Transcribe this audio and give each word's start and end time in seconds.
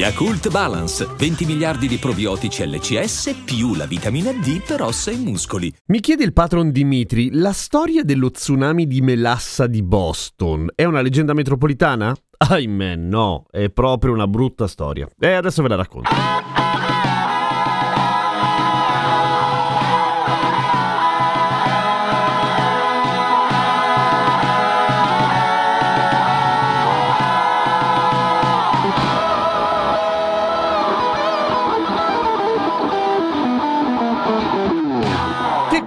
Yakult 0.00 0.48
Balance, 0.48 1.06
20 1.14 1.44
miliardi 1.44 1.86
di 1.86 1.98
probiotici 1.98 2.66
LCS 2.66 3.42
più 3.44 3.74
la 3.74 3.84
vitamina 3.84 4.32
D 4.32 4.64
per 4.66 4.80
ossa 4.80 5.10
e 5.10 5.16
muscoli. 5.16 5.70
Mi 5.88 6.00
chiede 6.00 6.24
il 6.24 6.32
patron 6.32 6.70
Dimitri, 6.70 7.28
la 7.32 7.52
storia 7.52 8.02
dello 8.02 8.30
tsunami 8.30 8.86
di 8.86 9.02
melassa 9.02 9.66
di 9.66 9.82
Boston 9.82 10.70
è 10.74 10.84
una 10.84 11.02
leggenda 11.02 11.34
metropolitana? 11.34 12.16
Ahimè, 12.34 12.96
no, 12.96 13.44
è 13.50 13.68
proprio 13.68 14.14
una 14.14 14.26
brutta 14.26 14.66
storia. 14.66 15.06
E 15.18 15.32
adesso 15.32 15.60
ve 15.60 15.68
la 15.68 15.76
racconto. 15.76 16.08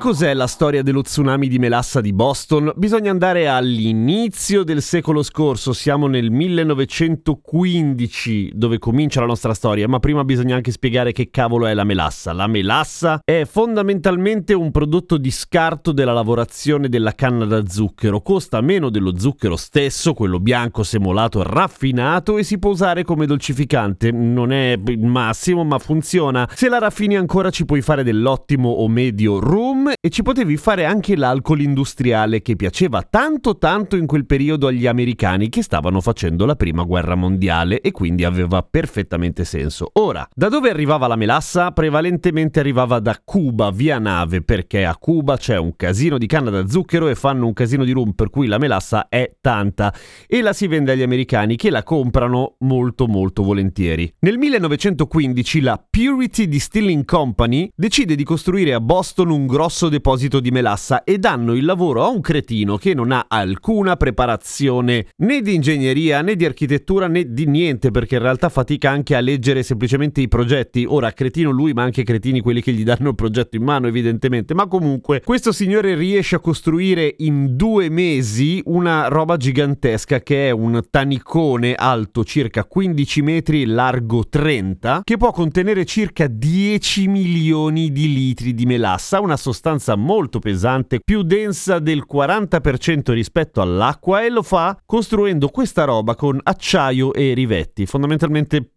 Cos'è 0.04 0.34
la 0.34 0.48
storia 0.48 0.84
dello 0.84 1.02
tsunami 1.02 1.48
di 1.48 1.60
melassa 1.60 2.02
di 2.02 2.12
Boston? 2.12 2.74
Bisogna 2.76 3.10
andare 3.10 3.48
all'inizio 3.48 4.66
del 4.66 4.82
secolo 4.82 5.24
scorso, 5.24 5.72
siamo 5.72 6.08
nel 6.08 6.30
1915 6.30 8.52
dove 8.54 8.80
comincia 8.80 9.22
la 9.22 9.28
nostra 9.28 9.54
storia, 9.54 9.88
ma 9.88 10.00
prima 10.00 10.26
bisogna 10.26 10.58
anche 10.58 10.72
spiegare 10.72 11.14
che 11.14 11.30
cavolo 11.30 11.68
è 11.68 11.74
la 11.74 11.86
melassa. 11.86 12.34
La 12.34 12.48
melassa 12.48 13.22
è 13.24 13.48
fondamentalmente 13.50 14.54
un 14.54 14.72
prodotto 14.72 15.16
di 15.16 15.32
scarto 15.32 15.94
della 15.94 16.12
lavorazione 16.12 16.90
della 16.90 17.16
canna 17.16 17.46
da 17.46 17.66
zucchero, 17.66 18.22
costa 18.22 18.60
meno 18.60 18.90
dello 18.90 19.18
zucchero 19.18 19.56
stesso, 19.56 20.14
quello 20.14 20.42
bianco 20.42 20.84
semolato 20.84 21.44
raffinato 21.44 22.38
e 22.38 22.44
si 22.44 22.60
può 22.60 22.72
usare 22.72 23.06
come 23.06 23.26
dolcificante. 23.26 24.12
Non 24.12 24.52
è 24.52 24.78
il 24.86 25.06
massimo, 25.06 25.64
ma 25.64 25.80
funziona. 25.80 26.46
Se 26.54 26.68
la 26.68 26.80
raffini 26.80 27.16
ancora 27.16 27.52
ci 27.52 27.64
puoi 27.64 27.82
fare 27.82 28.04
dell'ottimo 28.04 28.68
o 28.68 28.90
medio 28.90 29.40
rum 29.40 29.92
e 30.00 30.10
ci 30.10 30.22
potevi 30.22 30.58
fare 30.58 30.86
anche 30.86 31.16
l'alcol 31.16 31.62
industriale 31.62 32.42
che 32.42 32.56
piaceva 32.56 33.02
tanto 33.02 33.58
tanto 33.58 33.96
in 33.96 34.06
quel 34.06 34.26
periodo 34.26 34.68
agli 34.68 34.88
americani 34.88 35.50
che 35.50 35.62
stavano 35.62 36.02
facendo 36.02 36.46
la 36.46 36.56
prima 36.56 36.84
guerra 36.84 37.16
mondiale 37.16 37.82
e 37.82 37.92
quindi 37.92 38.24
aveva 38.24 38.64
perfettamente 38.64 39.44
senso. 39.44 39.90
Ora, 39.94 40.28
da 40.34 40.50
dove 40.50 40.70
arrivava 40.70 41.08
la 41.08 41.16
melassa? 41.16 41.72
Prevalentemente 41.72 42.60
arrivava 42.60 43.00
da 43.00 43.20
Cuba 43.24 43.72
via 43.72 44.00
nave 44.00 44.42
perché 44.42 44.86
a 44.86 44.96
Cuba 44.98 45.38
c'è 45.38 45.58
un 45.58 45.76
casino 45.76 46.18
di 46.18 46.28
canna 46.28 46.50
da 46.50 46.68
zucchero 46.68 47.08
e 47.08 47.16
fanno 47.16 47.46
un 47.46 47.54
casino 47.54 47.84
di 47.84 47.92
rum 47.92 48.12
per 48.14 48.30
cui 48.30 48.48
la 48.48 48.58
melassa 48.58 49.08
è 49.10 49.36
tanta 49.42 49.94
e 50.28 50.42
la 50.42 50.54
si 50.54 50.68
vende 50.68 50.94
agli 50.94 51.04
americani 51.04 51.56
che 51.56 51.70
la 51.70 51.84
comprano 51.84 52.56
molto 52.60 53.08
molto 53.08 53.44
volentieri. 53.44 54.14
Nel 54.20 54.38
1915 54.38 55.62
la 55.62 55.84
Purity 55.90 56.48
Distilling 56.48 57.06
Company 57.06 57.70
decide 57.76 58.16
di 58.16 58.24
costruire 58.24 58.74
a 58.74 58.80
Boston 58.80 59.30
un 59.30 59.46
grosso 59.46 59.72
grosso 59.74 59.90
deposito 59.90 60.40
di 60.40 60.52
melassa 60.52 61.04
e 61.04 61.18
danno 61.18 61.56
il 61.56 61.66
lavoro 61.66 62.04
a 62.04 62.08
un 62.08 62.22
cretino 62.22 62.78
che 62.78 62.94
non 62.94 63.12
ha 63.12 63.26
alcuna 63.28 63.96
preparazione 63.96 65.08
né 65.18 65.42
di 65.42 65.56
ingegneria 65.56 66.22
né 66.22 66.36
di 66.36 66.46
architettura 66.46 67.08
né 67.08 67.34
di 67.34 67.48
niente 67.48 67.90
perché 67.90 68.16
in 68.16 68.22
realtà 68.22 68.50
fatica 68.50 68.92
anche 68.92 69.16
a 69.16 69.20
leggere 69.20 69.64
semplicemente 69.64 70.22
i 70.22 70.28
progetti. 70.28 70.86
Ora 70.88 71.12
cretino 71.12 71.50
lui 71.50 71.74
ma 71.74 71.82
anche 71.82 72.04
cretini 72.04 72.40
quelli 72.40 72.62
che 72.62 72.72
gli 72.72 72.84
danno 72.84 73.10
il 73.10 73.16
progetto 73.16 73.56
in 73.56 73.64
mano 73.64 73.88
evidentemente. 73.88 74.54
Ma 74.54 74.68
comunque 74.68 75.22
questo 75.26 75.52
signore 75.52 75.96
riesce 75.96 76.36
a 76.36 76.40
costruire 76.40 77.16
in 77.18 77.56
due 77.56 77.90
mesi 77.90 78.62
una 78.66 79.08
roba 79.08 79.38
gigantesca 79.38 80.20
che 80.20 80.50
è 80.50 80.52
un 80.52 80.84
tanicone 80.88 81.74
alto 81.74 82.24
circa 82.24 82.64
15 82.64 83.22
metri 83.24 83.66
largo 83.66 84.24
30 84.30 85.02
che 85.04 85.18
può 85.18 85.32
contenere 85.32 85.84
circa 85.84 86.28
10 86.28 87.08
milioni 87.08 87.92
di 87.92 88.14
litri 88.14 88.54
di 88.54 88.68
melassa, 88.68 89.20
una 89.20 89.36
sostanza 89.36 89.62
sostanza 89.64 89.96
molto 89.96 90.40
pesante, 90.40 91.00
più 91.00 91.22
densa 91.22 91.80
del 91.80 92.06
40% 92.12 93.14
rispetto 93.14 93.62
all'acqua 93.62 94.26
e 94.26 94.30
lo 94.30 94.42
fa 94.42 94.78
costruendo 94.86 95.48
questa 95.48 95.86
roba 95.86 96.16
con 96.16 96.38
acciaio 96.44 97.14
e 97.14 97.34
rivetti, 97.34 97.86
fondamentalmente 97.86 98.72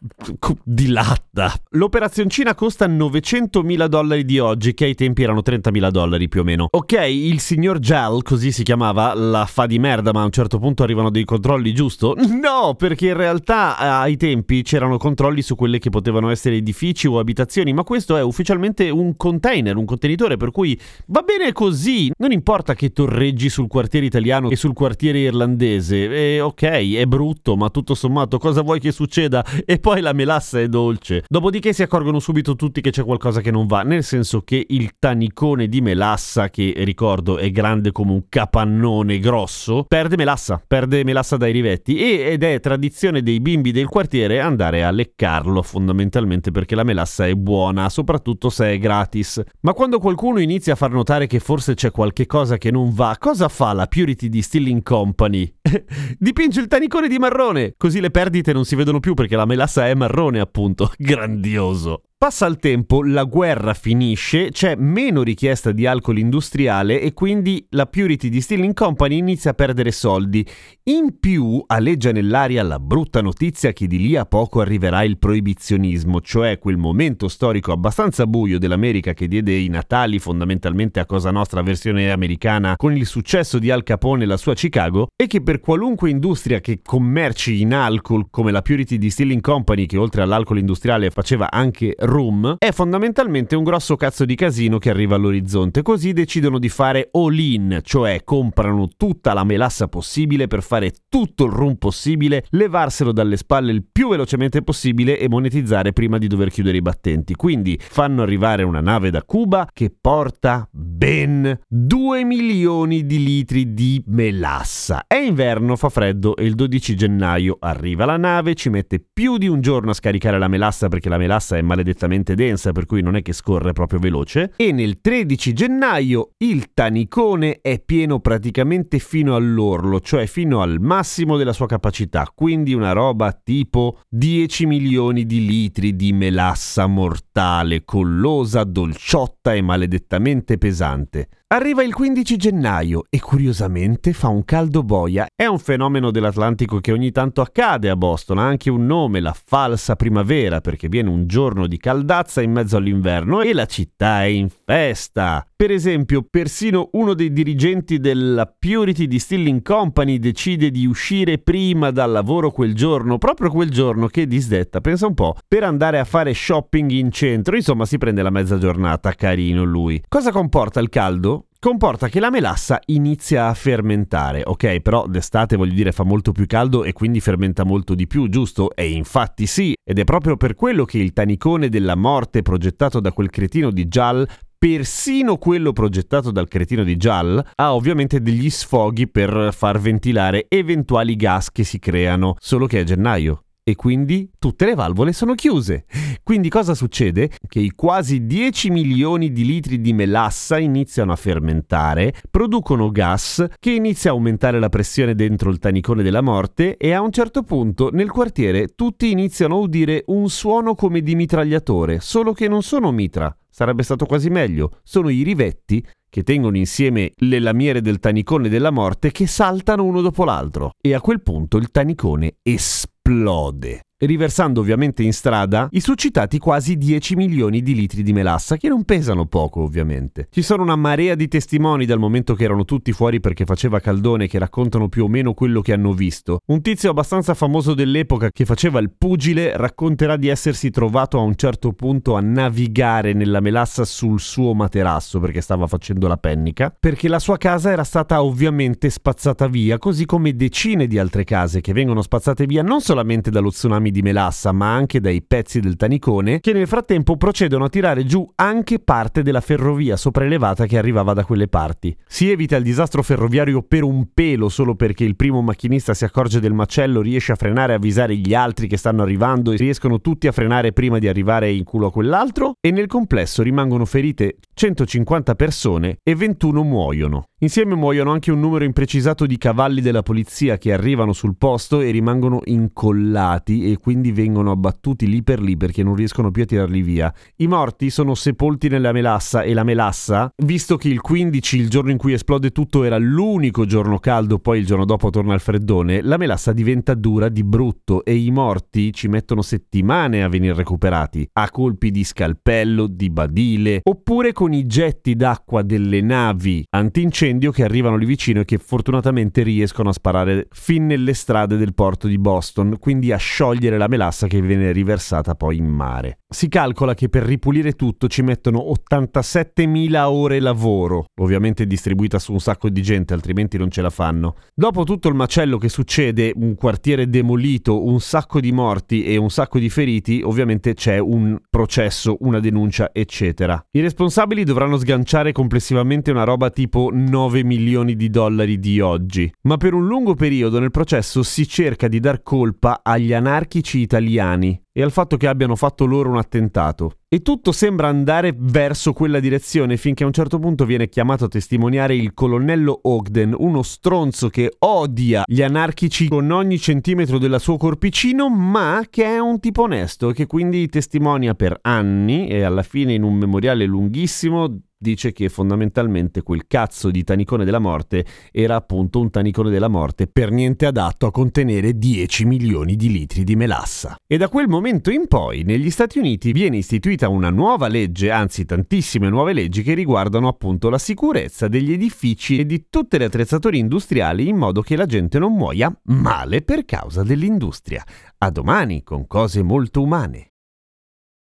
di 0.62 0.86
latta. 0.86 1.52
L'operazioncina 1.70 2.54
costa 2.54 2.86
900.000 2.86 3.86
dollari 3.86 4.24
di 4.24 4.38
oggi, 4.38 4.74
che 4.74 4.84
ai 4.84 4.94
tempi 4.94 5.24
erano 5.24 5.40
30.000 5.44 5.90
dollari 5.90 6.28
più 6.28 6.42
o 6.42 6.44
meno. 6.44 6.68
Ok, 6.70 6.92
il 6.92 7.40
signor 7.40 7.80
Gel, 7.80 8.22
così 8.22 8.52
si 8.52 8.62
chiamava, 8.62 9.12
la 9.14 9.44
fa 9.46 9.66
di 9.66 9.80
merda, 9.80 10.12
ma 10.12 10.22
a 10.22 10.24
un 10.24 10.30
certo 10.30 10.60
punto 10.60 10.84
arrivano 10.84 11.10
dei 11.10 11.24
controlli, 11.24 11.74
giusto? 11.74 12.14
No, 12.16 12.74
perché 12.76 13.08
in 13.08 13.16
realtà 13.16 13.76
ai 13.76 14.16
tempi 14.16 14.62
c'erano 14.62 14.98
controlli 14.98 15.42
su 15.42 15.56
quelle 15.56 15.80
che 15.80 15.90
potevano 15.90 16.30
essere 16.30 16.54
edifici 16.54 17.08
o 17.08 17.18
abitazioni, 17.18 17.72
ma 17.72 17.82
questo 17.82 18.16
è 18.16 18.22
ufficialmente 18.22 18.88
un 18.88 19.16
container, 19.16 19.76
un 19.76 19.84
contenitore, 19.84 20.36
per 20.36 20.52
cui 20.52 20.74
Va 21.06 21.22
bene 21.22 21.52
così, 21.52 22.10
non 22.18 22.32
importa 22.32 22.74
che 22.74 22.90
torreggi 22.90 23.48
sul 23.48 23.68
quartiere 23.68 24.06
italiano 24.06 24.50
e 24.50 24.56
sul 24.56 24.72
quartiere 24.72 25.18
irlandese, 25.18 26.08
eh, 26.08 26.40
ok, 26.40 26.62
è 26.96 27.04
brutto, 27.06 27.56
ma 27.56 27.70
tutto 27.70 27.94
sommato 27.94 28.38
cosa 28.38 28.62
vuoi 28.62 28.80
che 28.80 28.92
succeda? 28.92 29.44
E 29.64 29.78
poi 29.78 30.00
la 30.00 30.12
melassa 30.12 30.60
è 30.60 30.68
dolce. 30.68 31.24
Dopodiché 31.28 31.72
si 31.72 31.82
accorgono 31.82 32.18
subito 32.18 32.56
tutti 32.56 32.80
che 32.80 32.90
c'è 32.90 33.04
qualcosa 33.04 33.40
che 33.40 33.50
non 33.50 33.66
va, 33.66 33.82
nel 33.82 34.02
senso 34.02 34.40
che 34.40 34.64
il 34.68 34.92
tanicone 34.98 35.68
di 35.68 35.80
melassa, 35.80 36.50
che 36.50 36.72
ricordo 36.78 37.38
è 37.38 37.50
grande 37.50 37.92
come 37.92 38.12
un 38.12 38.22
capannone 38.28 39.18
grosso, 39.18 39.84
perde 39.86 40.16
melassa, 40.16 40.62
perde 40.66 41.04
melassa 41.04 41.36
dai 41.36 41.52
rivetti 41.52 41.96
e, 41.98 42.32
ed 42.32 42.42
è 42.42 42.60
tradizione 42.60 43.22
dei 43.22 43.40
bimbi 43.40 43.72
del 43.72 43.86
quartiere 43.88 44.40
andare 44.40 44.84
a 44.84 44.90
leccarlo 44.90 45.62
fondamentalmente 45.62 46.50
perché 46.50 46.74
la 46.74 46.84
melassa 46.84 47.26
è 47.26 47.34
buona, 47.34 47.88
soprattutto 47.88 48.50
se 48.50 48.72
è 48.72 48.78
gratis. 48.78 49.42
Ma 49.60 49.72
quando 49.72 49.98
qualcuno 49.98 50.38
inizia 50.38 50.65
a 50.70 50.74
far 50.74 50.90
notare 50.90 51.26
che 51.26 51.38
forse 51.38 51.74
c'è 51.74 51.90
qualche 51.90 52.26
cosa 52.26 52.56
che 52.58 52.70
non 52.70 52.92
va, 52.92 53.16
cosa 53.18 53.48
fa 53.48 53.72
la 53.72 53.86
Purity 53.86 54.28
Distilling 54.28 54.82
Company? 54.82 55.52
Dipinge 56.18 56.60
il 56.60 56.66
tanicone 56.66 57.08
di 57.08 57.18
marrone, 57.18 57.74
così 57.76 58.00
le 58.00 58.10
perdite 58.10 58.52
non 58.52 58.64
si 58.64 58.74
vedono 58.74 59.00
più 59.00 59.14
perché 59.14 59.36
la 59.36 59.44
melassa 59.44 59.86
è 59.88 59.94
marrone, 59.94 60.40
appunto. 60.40 60.92
Grandioso. 60.98 62.02
Passa 62.18 62.46
il 62.46 62.56
tempo, 62.56 63.02
la 63.02 63.24
guerra 63.24 63.74
finisce, 63.74 64.48
c'è 64.48 64.74
meno 64.74 65.22
richiesta 65.22 65.70
di 65.70 65.84
alcol 65.84 66.16
industriale 66.16 66.98
e 66.98 67.12
quindi 67.12 67.66
la 67.72 67.84
Purity 67.84 68.30
Distilling 68.30 68.72
Company 68.72 69.18
inizia 69.18 69.50
a 69.50 69.54
perdere 69.54 69.92
soldi. 69.92 70.42
In 70.84 71.18
più 71.20 71.62
aleggia 71.66 72.12
nell'aria 72.12 72.62
la 72.62 72.78
brutta 72.78 73.20
notizia 73.20 73.74
che 73.74 73.86
di 73.86 73.98
lì 73.98 74.16
a 74.16 74.24
poco 74.24 74.62
arriverà 74.62 75.02
il 75.02 75.18
proibizionismo, 75.18 76.22
cioè 76.22 76.58
quel 76.58 76.78
momento 76.78 77.28
storico 77.28 77.70
abbastanza 77.70 78.26
buio 78.26 78.58
dell'America 78.58 79.12
che 79.12 79.28
diede 79.28 79.52
i 79.52 79.68
natali 79.68 80.18
fondamentalmente 80.18 81.00
a 81.00 81.04
Cosa 81.04 81.30
Nostra 81.30 81.60
versione 81.60 82.10
americana 82.10 82.76
con 82.76 82.96
il 82.96 83.04
successo 83.04 83.58
di 83.58 83.70
Al 83.70 83.82
Capone 83.82 84.22
e 84.22 84.26
la 84.26 84.38
sua 84.38 84.54
Chicago 84.54 85.08
e 85.14 85.26
che 85.26 85.42
per 85.42 85.60
qualunque 85.60 86.08
industria 86.08 86.60
che 86.60 86.80
commerci 86.82 87.60
in 87.60 87.74
alcol 87.74 88.28
come 88.30 88.52
la 88.52 88.62
Purity 88.62 88.96
Distilling 88.96 89.42
Company 89.42 89.84
che 89.84 89.98
oltre 89.98 90.22
all'alcol 90.22 90.56
industriale 90.56 91.10
faceva 91.10 91.50
anche 91.50 91.94
Room 92.06 92.54
è 92.58 92.70
fondamentalmente 92.70 93.56
un 93.56 93.64
grosso 93.64 93.96
cazzo 93.96 94.24
di 94.24 94.36
casino 94.36 94.78
che 94.78 94.90
arriva 94.90 95.16
all'orizzonte, 95.16 95.82
così 95.82 96.12
decidono 96.12 96.58
di 96.58 96.68
fare 96.68 97.08
all-in, 97.12 97.80
cioè 97.82 98.22
comprano 98.24 98.88
tutta 98.96 99.34
la 99.34 99.44
melassa 99.44 99.88
possibile 99.88 100.46
per 100.46 100.62
fare 100.62 100.92
tutto 101.08 101.44
il 101.44 101.52
room 101.52 101.74
possibile, 101.74 102.44
levarselo 102.50 103.12
dalle 103.12 103.36
spalle 103.36 103.72
il 103.72 103.84
più 103.90 104.10
velocemente 104.10 104.62
possibile 104.62 105.18
e 105.18 105.28
monetizzare 105.28 105.92
prima 105.92 106.18
di 106.18 106.28
dover 106.28 106.50
chiudere 106.50 106.76
i 106.76 106.82
battenti. 106.82 107.34
Quindi 107.34 107.78
fanno 107.80 108.22
arrivare 108.22 108.62
una 108.62 108.80
nave 108.80 109.10
da 109.10 109.24
Cuba 109.24 109.68
che 109.72 109.92
porta 110.00 110.68
ben 110.70 111.58
2 111.68 112.24
milioni 112.24 113.04
di 113.04 113.22
litri 113.22 113.74
di 113.74 114.02
melassa. 114.06 115.04
È 115.06 115.16
inverno, 115.16 115.74
fa 115.74 115.88
freddo 115.88 116.36
e 116.36 116.44
il 116.44 116.54
12 116.54 116.94
gennaio 116.94 117.56
arriva 117.58 118.04
la 118.04 118.16
nave, 118.16 118.54
ci 118.54 118.68
mette 118.68 119.04
più 119.12 119.38
di 119.38 119.48
un 119.48 119.60
giorno 119.60 119.90
a 119.90 119.94
scaricare 119.94 120.38
la 120.38 120.48
melassa 120.48 120.86
perché 120.88 121.08
la 121.08 121.18
melassa 121.18 121.56
è 121.56 121.62
maledettamente 121.62 121.95
perfettamente 121.96 122.34
densa, 122.34 122.72
per 122.72 122.84
cui 122.84 123.00
non 123.00 123.16
è 123.16 123.22
che 123.22 123.32
scorre 123.32 123.72
proprio 123.72 123.98
veloce. 123.98 124.52
E 124.56 124.70
nel 124.70 125.00
13 125.00 125.52
gennaio 125.54 126.32
il 126.38 126.72
tanicone 126.74 127.60
è 127.62 127.80
pieno 127.80 128.20
praticamente 128.20 128.98
fino 128.98 129.34
all'orlo, 129.34 130.00
cioè 130.00 130.26
fino 130.26 130.60
al 130.60 130.78
massimo 130.78 131.38
della 131.38 131.54
sua 131.54 131.66
capacità, 131.66 132.30
quindi 132.32 132.74
una 132.74 132.92
roba 132.92 133.32
tipo 133.32 134.00
10 134.08 134.66
milioni 134.66 135.24
di 135.24 135.46
litri 135.46 135.96
di 135.96 136.12
melassa 136.12 136.86
mortale, 136.86 137.84
collosa, 137.84 138.62
dolciotta 138.64 139.54
e 139.54 139.62
maledettamente 139.62 140.58
pesante. 140.58 141.28
Arriva 141.48 141.84
il 141.84 141.94
15 141.94 142.36
gennaio 142.36 143.04
e 143.08 143.20
curiosamente 143.20 144.12
fa 144.12 144.26
un 144.26 144.44
caldo 144.44 144.82
boia. 144.82 145.28
È 145.32 145.46
un 145.46 145.60
fenomeno 145.60 146.10
dell'Atlantico 146.10 146.80
che 146.80 146.90
ogni 146.90 147.12
tanto 147.12 147.40
accade 147.40 147.88
a 147.88 147.94
Boston, 147.94 148.38
ha 148.38 148.46
anche 148.48 148.68
un 148.68 148.84
nome, 148.84 149.20
la 149.20 149.32
falsa 149.32 149.94
primavera, 149.94 150.60
perché 150.60 150.88
viene 150.88 151.08
un 151.08 151.28
giorno 151.28 151.68
di 151.68 151.76
caldazza 151.76 152.42
in 152.42 152.50
mezzo 152.50 152.76
all'inverno 152.76 153.42
e 153.42 153.54
la 153.54 153.66
città 153.66 154.24
è 154.24 154.26
in 154.26 154.48
festa. 154.48 155.46
Per 155.54 155.70
esempio, 155.70 156.26
persino 156.28 156.90
uno 156.94 157.14
dei 157.14 157.32
dirigenti 157.32 158.00
della 158.00 158.44
Purity 158.46 159.06
Distilling 159.06 159.62
Company 159.62 160.18
decide 160.18 160.72
di 160.72 160.84
uscire 160.84 161.38
prima 161.38 161.92
dal 161.92 162.10
lavoro 162.10 162.50
quel 162.50 162.74
giorno, 162.74 163.18
proprio 163.18 163.50
quel 163.50 163.70
giorno 163.70 164.08
che 164.08 164.26
disdetta, 164.26 164.80
pensa 164.80 165.06
un 165.06 165.14
po', 165.14 165.36
per 165.46 165.62
andare 165.62 166.00
a 166.00 166.04
fare 166.04 166.34
shopping 166.34 166.90
in 166.90 167.12
centro, 167.12 167.54
insomma 167.54 167.86
si 167.86 167.98
prende 167.98 168.22
la 168.22 168.30
mezza 168.30 168.58
giornata, 168.58 169.12
carino 169.12 169.62
lui. 169.62 170.02
Cosa 170.08 170.32
comporta 170.32 170.80
il 170.80 170.88
caldo? 170.88 171.45
Comporta 171.66 172.08
che 172.08 172.20
la 172.20 172.30
melassa 172.30 172.80
inizia 172.86 173.48
a 173.48 173.54
fermentare, 173.54 174.42
ok? 174.44 174.78
Però 174.78 175.08
d'estate 175.08 175.56
voglio 175.56 175.74
dire 175.74 175.90
fa 175.90 176.04
molto 176.04 176.30
più 176.30 176.46
caldo 176.46 176.84
e 176.84 176.92
quindi 176.92 177.18
fermenta 177.18 177.64
molto 177.64 177.96
di 177.96 178.06
più, 178.06 178.28
giusto? 178.28 178.70
E 178.72 178.88
infatti 178.90 179.46
sì, 179.46 179.74
ed 179.82 179.98
è 179.98 180.04
proprio 180.04 180.36
per 180.36 180.54
quello 180.54 180.84
che 180.84 180.98
il 180.98 181.12
tanicone 181.12 181.68
della 181.68 181.96
morte 181.96 182.42
progettato 182.42 183.00
da 183.00 183.10
quel 183.10 183.30
cretino 183.30 183.72
di 183.72 183.86
Jal 183.86 184.28
persino 184.56 185.38
quello 185.38 185.72
progettato 185.72 186.30
dal 186.30 186.46
cretino 186.46 186.84
di 186.84 186.94
Jal 186.94 187.44
ha 187.56 187.74
ovviamente 187.74 188.20
degli 188.20 188.48
sfoghi 188.48 189.08
per 189.08 189.48
far 189.52 189.80
ventilare 189.80 190.46
eventuali 190.48 191.16
gas 191.16 191.50
che 191.50 191.64
si 191.64 191.80
creano, 191.80 192.36
solo 192.38 192.66
che 192.66 192.78
è 192.78 192.84
gennaio 192.84 193.45
e 193.68 193.74
quindi 193.74 194.30
tutte 194.38 194.64
le 194.64 194.76
valvole 194.76 195.12
sono 195.12 195.34
chiuse. 195.34 195.86
Quindi 196.22 196.48
cosa 196.48 196.72
succede? 196.72 197.32
Che 197.48 197.58
i 197.58 197.72
quasi 197.74 198.24
10 198.24 198.70
milioni 198.70 199.32
di 199.32 199.44
litri 199.44 199.80
di 199.80 199.92
melassa 199.92 200.56
iniziano 200.56 201.10
a 201.10 201.16
fermentare, 201.16 202.14
producono 202.30 202.92
gas 202.92 203.44
che 203.58 203.72
inizia 203.72 204.10
a 204.10 204.12
aumentare 204.12 204.60
la 204.60 204.68
pressione 204.68 205.16
dentro 205.16 205.50
il 205.50 205.58
tanicone 205.58 206.04
della 206.04 206.20
morte 206.20 206.76
e 206.76 206.92
a 206.92 207.00
un 207.00 207.10
certo 207.10 207.42
punto 207.42 207.90
nel 207.90 208.08
quartiere 208.08 208.68
tutti 208.76 209.10
iniziano 209.10 209.56
a 209.56 209.58
udire 209.58 210.04
un 210.06 210.30
suono 210.30 210.76
come 210.76 211.00
di 211.00 211.16
mitragliatore, 211.16 211.98
solo 211.98 212.34
che 212.34 212.46
non 212.46 212.62
sono 212.62 212.92
mitra. 212.92 213.36
Sarebbe 213.50 213.82
stato 213.82 214.06
quasi 214.06 214.30
meglio, 214.30 214.78
sono 214.84 215.08
i 215.08 215.22
rivetti 215.22 215.84
che 216.08 216.22
tengono 216.22 216.56
insieme 216.56 217.10
le 217.16 217.40
lamiere 217.40 217.80
del 217.80 217.98
tanicone 217.98 218.48
della 218.48 218.70
morte 218.70 219.10
che 219.10 219.26
saltano 219.26 219.82
uno 219.82 220.02
dopo 220.02 220.22
l'altro. 220.22 220.70
E 220.80 220.94
a 220.94 221.00
quel 221.00 221.20
punto 221.20 221.56
il 221.56 221.72
tanicone 221.72 222.36
esplode 222.42 222.94
esplode 223.06 223.85
riversando 224.04 224.60
ovviamente 224.60 225.02
in 225.02 225.14
strada 225.14 225.68
i 225.70 225.80
suscitati 225.80 226.38
quasi 226.38 226.76
10 226.76 227.16
milioni 227.16 227.62
di 227.62 227.74
litri 227.74 228.02
di 228.02 228.12
melassa, 228.12 228.56
che 228.56 228.68
non 228.68 228.84
pesano 228.84 229.24
poco 229.24 229.62
ovviamente. 229.62 230.28
Ci 230.30 230.42
sono 230.42 230.62
una 230.62 230.76
marea 230.76 231.14
di 231.14 231.28
testimoni 231.28 231.86
dal 231.86 231.98
momento 231.98 232.34
che 232.34 232.44
erano 232.44 232.64
tutti 232.64 232.92
fuori 232.92 233.20
perché 233.20 233.46
faceva 233.46 233.80
caldone 233.80 234.26
che 234.26 234.38
raccontano 234.38 234.88
più 234.88 235.04
o 235.04 235.08
meno 235.08 235.32
quello 235.32 235.62
che 235.62 235.72
hanno 235.72 235.92
visto. 235.92 236.40
Un 236.46 236.60
tizio 236.60 236.90
abbastanza 236.90 237.32
famoso 237.32 237.72
dell'epoca 237.72 238.28
che 238.30 238.44
faceva 238.44 238.80
il 238.80 238.92
pugile 238.96 239.56
racconterà 239.56 240.16
di 240.16 240.28
essersi 240.28 240.70
trovato 240.70 241.18
a 241.18 241.22
un 241.22 241.34
certo 241.36 241.72
punto 241.72 242.16
a 242.16 242.20
navigare 242.20 243.14
nella 243.14 243.40
melassa 243.40 243.84
sul 243.84 244.20
suo 244.20 244.52
materasso 244.52 245.20
perché 245.20 245.40
stava 245.40 245.66
facendo 245.66 246.06
la 246.06 246.18
pennica, 246.18 246.74
perché 246.78 247.08
la 247.08 247.18
sua 247.18 247.38
casa 247.38 247.70
era 247.70 247.84
stata 247.84 248.22
ovviamente 248.22 248.90
spazzata 248.90 249.46
via, 249.46 249.78
così 249.78 250.04
come 250.04 250.34
decine 250.34 250.86
di 250.86 250.98
altre 250.98 251.24
case 251.24 251.60
che 251.62 251.72
vengono 251.72 252.02
spazzate 252.02 252.44
via 252.44 252.62
non 252.62 252.80
solamente 252.80 253.30
dallo 253.30 253.50
tsunami 253.50 253.85
rami 253.86 253.90
di 253.90 254.02
melassa, 254.02 254.52
ma 254.52 254.74
anche 254.74 255.00
dai 255.00 255.22
pezzi 255.22 255.60
del 255.60 255.76
tanicone, 255.76 256.40
che 256.40 256.52
nel 256.52 256.66
frattempo 256.66 257.16
procedono 257.16 257.64
a 257.64 257.68
tirare 257.68 258.04
giù 258.04 258.28
anche 258.36 258.78
parte 258.78 259.22
della 259.22 259.40
ferrovia 259.40 259.96
sopraelevata 259.96 260.66
che 260.66 260.78
arrivava 260.78 261.12
da 261.12 261.24
quelle 261.24 261.48
parti. 261.48 261.96
Si 262.06 262.30
evita 262.30 262.56
il 262.56 262.62
disastro 262.62 263.02
ferroviario 263.02 263.62
per 263.62 263.82
un 263.82 264.08
pelo 264.12 264.48
solo 264.48 264.74
perché 264.74 265.04
il 265.04 265.16
primo 265.16 265.42
macchinista 265.42 265.94
si 265.94 266.04
accorge 266.04 266.40
del 266.40 266.52
macello, 266.52 267.00
riesce 267.00 267.32
a 267.32 267.36
frenare 267.36 267.72
e 267.72 267.76
avvisare 267.76 268.16
gli 268.16 268.34
altri 268.34 268.66
che 268.66 268.76
stanno 268.76 269.02
arrivando 269.02 269.52
e 269.52 269.56
riescono 269.56 270.00
tutti 270.00 270.26
a 270.26 270.32
frenare 270.32 270.72
prima 270.72 270.98
di 270.98 271.08
arrivare 271.08 271.50
in 271.50 271.64
culo 271.64 271.86
a 271.86 271.92
quell'altro 271.92 272.54
e 272.60 272.70
nel 272.70 272.86
complesso 272.86 273.42
rimangono 273.42 273.84
ferite 273.84 274.36
150 274.58 275.34
persone 275.34 275.98
e 276.02 276.14
21 276.14 276.62
muoiono. 276.62 277.24
Insieme 277.40 277.74
muoiono 277.74 278.12
anche 278.12 278.32
un 278.32 278.40
numero 278.40 278.64
imprecisato 278.64 279.26
di 279.26 279.36
cavalli 279.36 279.82
della 279.82 280.02
polizia 280.02 280.56
che 280.56 280.72
arrivano 280.72 281.12
sul 281.12 281.36
posto 281.36 281.82
e 281.82 281.90
rimangono 281.90 282.40
incollati 282.42 283.70
e 283.70 283.76
quindi 283.76 284.12
vengono 284.12 284.52
abbattuti 284.52 285.06
lì 285.06 285.22
per 285.22 285.42
lì 285.42 285.58
perché 285.58 285.82
non 285.82 285.94
riescono 285.94 286.30
più 286.30 286.44
a 286.44 286.46
tirarli 286.46 286.80
via. 286.80 287.12
I 287.36 287.46
morti 287.46 287.90
sono 287.90 288.14
sepolti 288.14 288.68
nella 288.68 288.92
melassa 288.92 289.42
e 289.42 289.52
la 289.52 289.62
melassa, 289.62 290.32
visto 290.42 290.78
che 290.78 290.88
il 290.88 291.02
15, 291.02 291.58
il 291.58 291.68
giorno 291.68 291.90
in 291.90 291.98
cui 291.98 292.14
esplode 292.14 292.50
tutto, 292.52 292.82
era 292.82 292.96
l'unico 292.96 293.66
giorno 293.66 293.98
caldo, 293.98 294.38
poi 294.38 294.60
il 294.60 294.64
giorno 294.64 294.86
dopo 294.86 295.10
torna 295.10 295.34
al 295.34 295.40
freddone, 295.40 296.00
la 296.00 296.16
melassa 296.16 296.54
diventa 296.54 296.94
dura 296.94 297.28
di 297.28 297.44
brutto 297.44 298.02
e 298.06 298.16
i 298.16 298.30
morti 298.30 298.94
ci 298.94 299.08
mettono 299.08 299.42
settimane 299.42 300.22
a 300.22 300.30
venire 300.30 300.54
recuperati, 300.54 301.28
a 301.34 301.50
colpi 301.50 301.90
di 301.90 302.02
scalpello, 302.02 302.86
di 302.86 303.10
badile, 303.10 303.80
oppure 303.82 304.32
con 304.32 304.45
i 304.52 304.66
getti 304.66 305.14
d'acqua 305.16 305.62
delle 305.62 306.00
navi 306.00 306.64
antincendio 306.70 307.14
incendio 307.36 307.50
che 307.50 307.64
arrivano 307.64 307.96
lì 307.96 308.04
vicino 308.04 308.40
e 308.40 308.44
che 308.44 308.58
fortunatamente 308.58 309.42
riescono 309.42 309.88
a 309.88 309.92
sparare 309.92 310.48
fin 310.50 310.86
nelle 310.86 311.14
strade 311.14 311.56
del 311.56 311.74
porto 311.74 312.06
di 312.06 312.18
Boston, 312.18 312.76
quindi 312.78 313.12
a 313.12 313.16
sciogliere 313.16 313.78
la 313.78 313.88
melassa 313.88 314.26
che 314.26 314.40
viene 314.40 314.72
riversata 314.72 315.34
poi 315.34 315.56
in 315.56 315.66
mare. 315.66 316.18
Si 316.28 316.48
calcola 316.48 316.94
che 316.94 317.08
per 317.08 317.22
ripulire 317.22 317.72
tutto 317.72 318.08
ci 318.08 318.22
mettono 318.22 318.58
87.000 318.58 320.04
ore 320.04 320.40
lavoro, 320.40 321.06
ovviamente 321.20 321.66
distribuita 321.66 322.18
su 322.18 322.32
un 322.32 322.40
sacco 322.40 322.68
di 322.68 322.82
gente, 322.82 323.14
altrimenti 323.14 323.56
non 323.56 323.70
ce 323.70 323.82
la 323.82 323.90
fanno. 323.90 324.36
Dopo 324.54 324.84
tutto 324.84 325.08
il 325.08 325.14
macello 325.14 325.58
che 325.58 325.68
succede, 325.68 326.32
un 326.34 326.54
quartiere 326.54 327.08
demolito, 327.08 327.86
un 327.86 328.00
sacco 328.00 328.40
di 328.40 328.52
morti 328.52 329.04
e 329.04 329.16
un 329.16 329.30
sacco 329.30 329.58
di 329.58 329.70
feriti, 329.70 330.20
ovviamente 330.22 330.74
c'è 330.74 330.98
un 330.98 331.38
processo, 331.48 332.16
una 332.20 332.40
denuncia, 332.40 332.90
eccetera. 332.92 333.64
I 333.70 333.80
responsabili 333.80 334.35
dovranno 334.44 334.76
sganciare 334.76 335.32
complessivamente 335.32 336.10
una 336.10 336.24
roba 336.24 336.50
tipo 336.50 336.90
9 336.92 337.44
milioni 337.44 337.96
di 337.96 338.10
dollari 338.10 338.58
di 338.58 338.80
oggi, 338.80 339.32
ma 339.42 339.56
per 339.56 339.74
un 339.74 339.86
lungo 339.86 340.14
periodo 340.14 340.58
nel 340.58 340.70
processo 340.70 341.22
si 341.22 341.46
cerca 341.46 341.88
di 341.88 342.00
dar 342.00 342.22
colpa 342.22 342.80
agli 342.82 343.12
anarchici 343.12 343.78
italiani 343.78 344.60
e 344.78 344.82
al 344.82 344.92
fatto 344.92 345.16
che 345.16 345.26
abbiano 345.26 345.56
fatto 345.56 345.86
loro 345.86 346.10
un 346.10 346.18
attentato. 346.18 346.98
E 347.08 347.22
tutto 347.22 347.50
sembra 347.50 347.88
andare 347.88 348.34
verso 348.36 348.92
quella 348.92 349.20
direzione 349.20 349.78
finché 349.78 350.02
a 350.02 350.06
un 350.06 350.12
certo 350.12 350.38
punto 350.38 350.66
viene 350.66 350.90
chiamato 350.90 351.24
a 351.24 351.28
testimoniare 351.28 351.96
il 351.96 352.12
colonnello 352.12 352.80
Ogden, 352.82 353.34
uno 353.38 353.62
stronzo 353.62 354.28
che 354.28 354.54
odia 354.58 355.22
gli 355.24 355.40
anarchici 355.40 356.08
con 356.08 356.30
ogni 356.30 356.58
centimetro 356.58 357.16
del 357.16 357.40
suo 357.40 357.56
corpicino, 357.56 358.28
ma 358.28 358.84
che 358.90 359.04
è 359.04 359.18
un 359.18 359.40
tipo 359.40 359.62
onesto 359.62 360.10
e 360.10 360.12
che 360.12 360.26
quindi 360.26 360.68
testimonia 360.68 361.32
per 361.32 361.58
anni 361.62 362.28
e 362.28 362.42
alla 362.42 362.62
fine 362.62 362.92
in 362.92 363.02
un 363.02 363.14
memoriale 363.14 363.64
lunghissimo 363.64 364.58
dice 364.78 365.12
che 365.12 365.28
fondamentalmente 365.28 366.22
quel 366.22 366.46
cazzo 366.46 366.90
di 366.90 367.02
tanicone 367.02 367.44
della 367.44 367.58
morte 367.58 368.04
era 368.30 368.56
appunto 368.56 369.00
un 369.00 369.10
tanicone 369.10 369.50
della 369.50 369.68
morte 369.68 370.06
per 370.06 370.30
niente 370.30 370.66
adatto 370.66 371.06
a 371.06 371.10
contenere 371.10 371.78
10 371.78 372.24
milioni 372.26 372.76
di 372.76 372.90
litri 372.90 373.24
di 373.24 373.36
melassa. 373.36 373.96
E 374.06 374.16
da 374.16 374.28
quel 374.28 374.48
momento 374.48 374.90
in 374.90 375.08
poi 375.08 375.42
negli 375.42 375.70
Stati 375.70 375.98
Uniti 375.98 376.32
viene 376.32 376.58
istituita 376.58 377.08
una 377.08 377.30
nuova 377.30 377.68
legge, 377.68 378.10
anzi 378.10 378.44
tantissime 378.44 379.08
nuove 379.08 379.32
leggi 379.32 379.62
che 379.62 379.74
riguardano 379.74 380.28
appunto 380.28 380.68
la 380.68 380.78
sicurezza 380.78 381.48
degli 381.48 381.72
edifici 381.72 382.38
e 382.38 382.46
di 382.46 382.66
tutte 382.68 382.98
le 382.98 383.06
attrezzature 383.06 383.56
industriali 383.56 384.28
in 384.28 384.36
modo 384.36 384.60
che 384.60 384.76
la 384.76 384.86
gente 384.86 385.18
non 385.18 385.32
muoia 385.32 385.74
male 385.84 386.42
per 386.42 386.64
causa 386.64 387.02
dell'industria. 387.02 387.84
A 388.18 388.30
domani 388.30 388.82
con 388.82 389.06
cose 389.06 389.42
molto 389.42 389.82
umane. 389.82 390.32